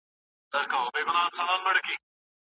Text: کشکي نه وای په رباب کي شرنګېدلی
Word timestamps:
کشکي 0.51 0.77
نه 0.81 0.87
وای 0.91 1.03
په 1.07 1.11
رباب 1.13 1.27
کي 1.29 1.35
شرنګېدلی 1.37 1.95